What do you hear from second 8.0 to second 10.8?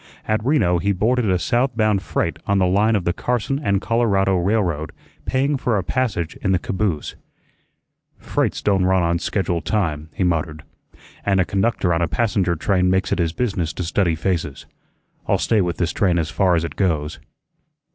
"Freights don' run on schedule time," he muttered,